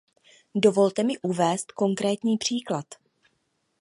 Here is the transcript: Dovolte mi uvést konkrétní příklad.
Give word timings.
Dovolte 0.55 1.03
mi 1.03 1.17
uvést 1.19 1.71
konkrétní 1.71 2.37
příklad. 2.37 2.85